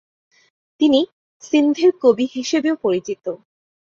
তিনি 0.81 0.99
সিন্ধের 1.43 1.91
কবি 2.03 2.25
হিসাবেও 2.35 2.75
পরিচিত। 2.83 3.25